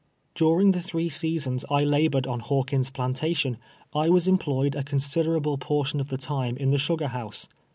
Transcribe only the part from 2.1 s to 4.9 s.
on Hawkins' plantation, I was employed a